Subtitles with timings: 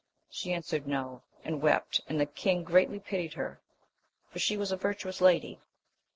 [0.31, 0.87] She answered.
[0.87, 3.61] No; and wept; and the king greatly pitied her,
[4.31, 5.61] for she was a virtuous lady.